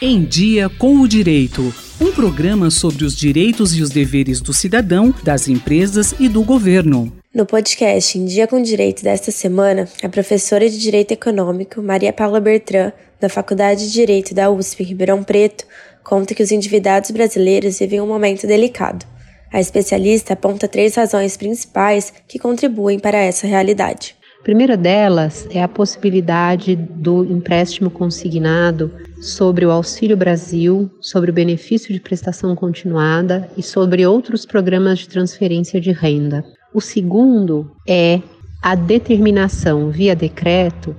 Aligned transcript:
Em 0.00 0.22
Dia 0.24 0.68
com 0.68 1.00
o 1.00 1.08
Direito. 1.08 1.74
Um 2.00 2.12
programa 2.12 2.70
sobre 2.70 3.04
os 3.04 3.16
direitos 3.16 3.74
e 3.74 3.82
os 3.82 3.90
deveres 3.90 4.40
do 4.40 4.52
cidadão, 4.52 5.12
das 5.24 5.48
empresas 5.48 6.14
e 6.20 6.28
do 6.28 6.44
governo. 6.44 7.12
No 7.34 7.44
podcast 7.44 8.16
Em 8.16 8.24
Dia 8.24 8.46
com 8.46 8.60
o 8.60 8.62
Direito 8.62 9.02
desta 9.02 9.32
semana, 9.32 9.88
a 10.00 10.08
professora 10.08 10.70
de 10.70 10.78
Direito 10.78 11.10
Econômico, 11.10 11.82
Maria 11.82 12.12
Paula 12.12 12.38
Bertrand, 12.38 12.92
da 13.18 13.28
Faculdade 13.28 13.88
de 13.88 13.92
Direito 13.92 14.36
da 14.36 14.48
USP 14.48 14.84
Ribeirão 14.84 15.24
Preto, 15.24 15.66
conta 16.04 16.32
que 16.32 16.44
os 16.44 16.52
endividados 16.52 17.10
brasileiros 17.10 17.80
vivem 17.80 18.00
um 18.00 18.06
momento 18.06 18.46
delicado. 18.46 19.04
A 19.52 19.58
especialista 19.58 20.34
aponta 20.34 20.68
três 20.68 20.94
razões 20.94 21.36
principais 21.36 22.12
que 22.28 22.38
contribuem 22.38 23.00
para 23.00 23.18
essa 23.18 23.48
realidade. 23.48 24.14
A 24.40 24.42
primeira 24.44 24.76
delas 24.76 25.46
é 25.50 25.62
a 25.62 25.68
possibilidade 25.68 26.76
do 26.76 27.24
empréstimo 27.24 27.90
consignado 27.90 28.90
sobre 29.20 29.66
o 29.66 29.70
Auxílio 29.70 30.16
Brasil, 30.16 30.88
sobre 31.00 31.30
o 31.30 31.34
benefício 31.34 31.92
de 31.92 32.00
prestação 32.00 32.54
continuada 32.54 33.50
e 33.56 33.62
sobre 33.62 34.06
outros 34.06 34.46
programas 34.46 35.00
de 35.00 35.08
transferência 35.08 35.80
de 35.80 35.90
renda. 35.90 36.44
O 36.72 36.80
segundo 36.80 37.72
é 37.86 38.22
a 38.62 38.74
determinação 38.74 39.90
via 39.90 40.14
decreto 40.14 40.94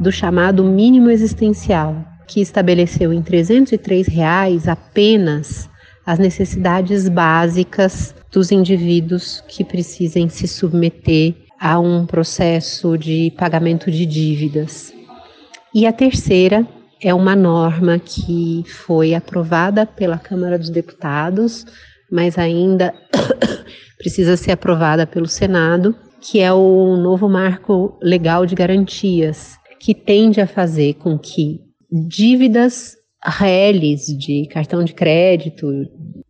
do 0.00 0.12
chamado 0.12 0.62
mínimo 0.64 1.10
existencial, 1.10 1.96
que 2.26 2.40
estabeleceu 2.40 3.12
em 3.12 3.20
303 3.20 4.06
reais 4.06 4.68
apenas 4.68 5.68
as 6.06 6.20
necessidades 6.20 7.08
básicas 7.08 8.14
dos 8.30 8.52
indivíduos 8.52 9.42
que 9.48 9.64
precisem 9.64 10.28
se 10.28 10.46
submeter 10.46 11.45
a 11.60 11.78
um 11.78 12.06
processo 12.06 12.96
de 12.96 13.32
pagamento 13.36 13.90
de 13.90 14.04
dívidas. 14.06 14.92
E 15.74 15.86
a 15.86 15.92
terceira 15.92 16.66
é 17.02 17.12
uma 17.12 17.36
norma 17.36 17.98
que 17.98 18.64
foi 18.66 19.14
aprovada 19.14 19.84
pela 19.84 20.18
Câmara 20.18 20.58
dos 20.58 20.70
Deputados, 20.70 21.66
mas 22.10 22.38
ainda 22.38 22.94
precisa 23.98 24.36
ser 24.36 24.52
aprovada 24.52 25.06
pelo 25.06 25.26
Senado, 25.26 25.94
que 26.20 26.40
é 26.40 26.52
o 26.52 26.96
novo 26.96 27.28
marco 27.28 27.98
legal 28.02 28.46
de 28.46 28.54
garantias, 28.54 29.56
que 29.78 29.94
tende 29.94 30.40
a 30.40 30.46
fazer 30.46 30.94
com 30.94 31.18
que 31.18 31.60
dívidas 31.90 32.96
reais 33.24 34.06
de 34.06 34.46
cartão 34.48 34.84
de 34.84 34.94
crédito, 34.94 35.70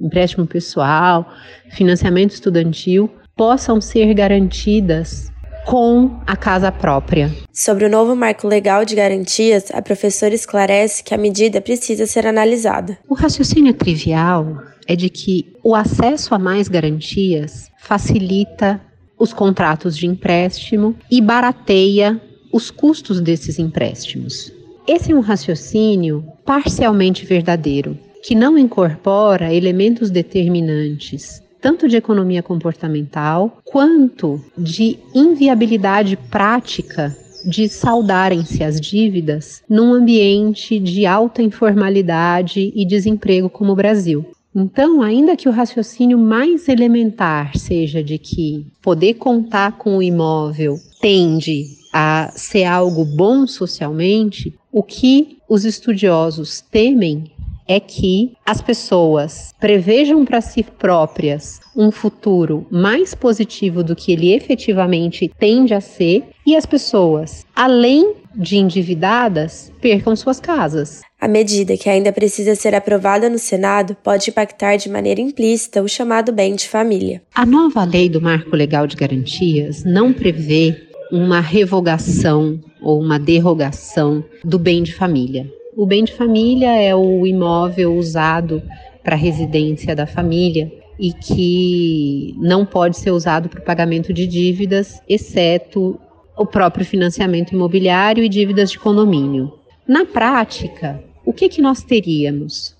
empréstimo 0.00 0.46
pessoal, 0.46 1.30
financiamento 1.70 2.32
estudantil 2.32 3.10
possam 3.38 3.80
ser 3.80 4.12
garantidas 4.14 5.30
com 5.64 6.18
a 6.26 6.36
casa 6.36 6.72
própria. 6.72 7.32
Sobre 7.52 7.84
o 7.84 7.88
novo 7.88 8.16
marco 8.16 8.48
legal 8.48 8.84
de 8.84 8.96
garantias, 8.96 9.70
a 9.72 9.80
professora 9.80 10.34
esclarece 10.34 11.04
que 11.04 11.14
a 11.14 11.18
medida 11.18 11.60
precisa 11.60 12.04
ser 12.04 12.26
analisada. 12.26 12.98
O 13.08 13.14
raciocínio 13.14 13.72
trivial 13.74 14.58
é 14.88 14.96
de 14.96 15.08
que 15.08 15.52
o 15.62 15.76
acesso 15.76 16.34
a 16.34 16.38
mais 16.38 16.66
garantias 16.66 17.70
facilita 17.78 18.80
os 19.16 19.32
contratos 19.32 19.96
de 19.96 20.06
empréstimo 20.06 20.96
e 21.08 21.20
barateia 21.20 22.20
os 22.52 22.72
custos 22.72 23.20
desses 23.20 23.58
empréstimos. 23.58 24.52
Esse 24.86 25.12
é 25.12 25.14
um 25.14 25.20
raciocínio 25.20 26.24
parcialmente 26.44 27.24
verdadeiro, 27.24 27.96
que 28.24 28.34
não 28.34 28.58
incorpora 28.58 29.54
elementos 29.54 30.10
determinantes 30.10 31.42
tanto 31.60 31.88
de 31.88 31.96
economia 31.96 32.42
comportamental 32.42 33.58
quanto 33.64 34.40
de 34.56 34.98
inviabilidade 35.14 36.16
prática 36.30 37.16
de 37.44 37.68
saudarem-se 37.68 38.62
as 38.62 38.80
dívidas 38.80 39.62
num 39.68 39.92
ambiente 39.92 40.78
de 40.78 41.06
alta 41.06 41.42
informalidade 41.42 42.72
e 42.74 42.84
desemprego 42.84 43.48
como 43.48 43.72
o 43.72 43.76
Brasil. 43.76 44.24
Então, 44.54 45.02
ainda 45.02 45.36
que 45.36 45.48
o 45.48 45.52
raciocínio 45.52 46.18
mais 46.18 46.68
elementar 46.68 47.56
seja 47.56 48.02
de 48.02 48.18
que 48.18 48.66
poder 48.82 49.14
contar 49.14 49.78
com 49.78 49.98
o 49.98 50.02
imóvel 50.02 50.76
tende 51.00 51.66
a 51.92 52.32
ser 52.34 52.64
algo 52.64 53.04
bom 53.04 53.46
socialmente, 53.46 54.52
o 54.72 54.82
que 54.82 55.38
os 55.48 55.64
estudiosos 55.64 56.60
temem 56.60 57.30
é 57.68 57.78
que 57.78 58.32
as 58.46 58.62
pessoas 58.62 59.52
prevejam 59.60 60.24
para 60.24 60.40
si 60.40 60.62
próprias 60.62 61.60
um 61.76 61.90
futuro 61.90 62.66
mais 62.70 63.14
positivo 63.14 63.84
do 63.84 63.94
que 63.94 64.10
ele 64.10 64.32
efetivamente 64.32 65.30
tende 65.38 65.74
a 65.74 65.80
ser 65.80 66.24
e 66.46 66.56
as 66.56 66.64
pessoas, 66.64 67.44
além 67.54 68.14
de 68.34 68.56
endividadas, 68.56 69.70
percam 69.80 70.16
suas 70.16 70.40
casas. 70.40 71.02
A 71.20 71.28
medida 71.28 71.76
que 71.76 71.90
ainda 71.90 72.12
precisa 72.12 72.54
ser 72.54 72.74
aprovada 72.74 73.28
no 73.28 73.38
Senado 73.38 73.96
pode 74.02 74.30
impactar 74.30 74.76
de 74.76 74.88
maneira 74.88 75.20
implícita 75.20 75.82
o 75.82 75.88
chamado 75.88 76.32
bem 76.32 76.54
de 76.54 76.68
família. 76.68 77.20
A 77.34 77.44
nova 77.44 77.84
lei 77.84 78.08
do 78.08 78.20
Marco 78.20 78.54
Legal 78.56 78.86
de 78.86 78.96
Garantias 78.96 79.84
não 79.84 80.12
prevê 80.12 80.88
uma 81.10 81.40
revogação 81.40 82.60
ou 82.80 83.00
uma 83.00 83.18
derrogação 83.18 84.24
do 84.44 84.58
bem 84.58 84.82
de 84.82 84.94
família. 84.94 85.50
O 85.78 85.86
bem 85.86 86.02
de 86.02 86.12
família 86.12 86.74
é 86.74 86.92
o 86.92 87.24
imóvel 87.24 87.94
usado 87.94 88.60
para 89.04 89.14
residência 89.14 89.94
da 89.94 90.08
família 90.08 90.72
e 90.98 91.12
que 91.12 92.34
não 92.36 92.66
pode 92.66 92.98
ser 92.98 93.12
usado 93.12 93.48
para 93.48 93.60
o 93.60 93.64
pagamento 93.64 94.12
de 94.12 94.26
dívidas, 94.26 95.00
exceto 95.08 95.96
o 96.36 96.44
próprio 96.44 96.84
financiamento 96.84 97.52
imobiliário 97.52 98.24
e 98.24 98.28
dívidas 98.28 98.72
de 98.72 98.78
condomínio. 98.80 99.52
Na 99.86 100.04
prática, 100.04 101.00
o 101.24 101.32
que, 101.32 101.48
que 101.48 101.62
nós 101.62 101.80
teríamos? 101.84 102.76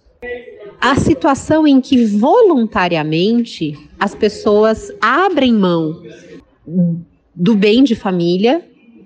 A 0.80 0.96
situação 0.96 1.68
em 1.68 1.80
que 1.80 2.04
voluntariamente 2.04 3.78
as 3.96 4.12
pessoas 4.12 4.92
abrem 5.00 5.52
mão 5.52 6.02
do 7.32 7.54
bem 7.54 7.84
de 7.84 7.94
família, 7.94 8.60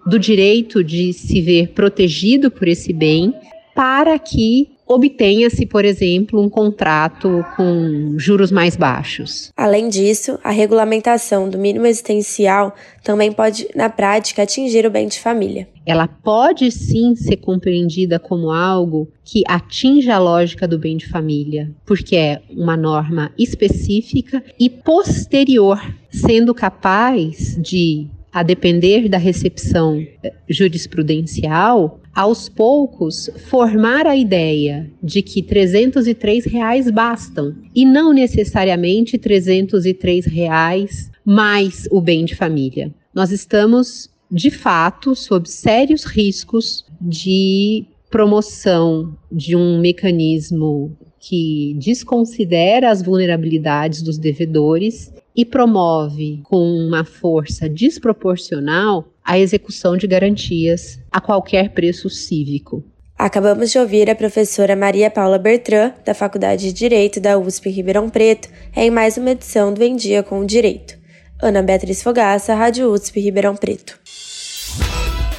do 0.07 0.19
direito 0.19 0.83
de 0.83 1.13
se 1.13 1.43
ver 1.43 1.73
protegido 1.75 2.51
por 2.51 2.67
esse 2.67 2.91
bem, 2.91 3.35
para 3.75 4.19
que 4.19 4.73
obtenha-se, 4.87 5.65
por 5.67 5.85
exemplo, 5.85 6.41
um 6.41 6.49
contrato 6.49 7.45
com 7.57 8.15
juros 8.19 8.51
mais 8.51 8.77
baixos. 8.77 9.51
Além 9.57 9.89
disso, 9.89 10.39
a 10.45 10.51
regulamentação 10.51 11.49
do 11.49 11.59
mínimo 11.59 11.87
existencial 11.87 12.75
também 13.03 13.33
pode, 13.33 13.69
na 13.75 13.89
prática, 13.89 14.43
atingir 14.43 14.87
o 14.87 14.91
bem 14.91 15.09
de 15.09 15.19
família. 15.19 15.69
Ela 15.85 16.07
pode 16.07 16.71
sim 16.71 17.15
ser 17.17 17.39
compreendida 17.39 18.19
como 18.19 18.51
algo 18.51 19.09
que 19.25 19.43
atinge 19.49 20.11
a 20.11 20.19
lógica 20.19 20.69
do 20.69 20.79
bem 20.79 20.97
de 20.97 21.09
família, 21.09 21.73
porque 21.85 22.17
é 22.17 22.43
uma 22.51 22.77
norma 22.77 23.33
específica 23.39 24.45
e 24.59 24.69
posterior, 24.69 25.81
sendo 26.11 26.55
capaz 26.55 27.57
de, 27.61 28.07
a 28.33 28.43
depender 28.43 29.09
da 29.09 29.19
recepção 29.19 30.05
jurisprudencial, 30.49 32.01
aos 32.15 32.49
poucos, 32.49 33.31
formar 33.49 34.07
a 34.07 34.17
ideia 34.17 34.91
de 35.03 35.23
que 35.23 35.43
303 35.43 36.45
reais 36.47 36.91
bastam 36.91 37.55
e 37.75 37.85
não 37.85 38.13
necessariamente 38.13 39.19
303 39.19 40.27
reais 40.27 41.11
mais 41.25 41.87
o 41.91 42.01
bem 42.01 42.25
de 42.25 42.35
família. 42.35 42.93
Nós 43.15 43.31
estamos, 43.31 44.11
de 44.31 44.51
fato, 44.51 45.15
sob 45.15 45.49
sérios 45.49 46.05
riscos 46.05 46.85
de 47.01 47.85
promoção 48.11 49.17
de 49.31 49.57
um 49.57 49.81
mecanismo 49.81 50.97
que 51.19 51.77
desconsidera 51.79 52.91
as 52.91 53.01
vulnerabilidades 53.01 54.03
dos 54.03 54.19
devedores 54.19 55.13
e 55.35 55.45
promove 55.45 56.41
com 56.45 56.63
uma 56.63 57.05
força 57.05 57.69
desproporcional 57.69 59.09
a 59.25 59.39
execução 59.39 59.97
de 59.97 60.07
garantias 60.07 60.99
a 61.11 61.21
qualquer 61.21 61.71
preço 61.71 62.11
cívico. 62.11 62.85
Acabamos 63.19 63.71
de 63.71 63.79
ouvir 63.79 64.11
a 64.11 64.15
professora 64.15 64.75
Maria 64.75 65.11
Paula 65.11 65.39
Bertrand, 65.39 65.95
da 66.05 66.13
Faculdade 66.13 66.67
de 66.67 66.73
Direito 66.73 67.21
da 67.21 67.39
USP 67.39 67.71
Ribeirão 67.71 68.11
Preto, 68.11 68.49
em 68.75 68.91
mais 68.91 69.17
uma 69.17 69.31
edição 69.31 69.73
do 69.73 69.83
Em 69.83 69.95
Dia 69.95 70.23
com 70.23 70.41
o 70.41 70.47
Direito. 70.47 70.99
Ana 71.41 71.63
Beatriz 71.63 72.03
Fogaça, 72.03 72.55
Rádio 72.55 72.91
USP 72.91 73.21
Ribeirão 73.21 73.55
Preto. 73.55 73.99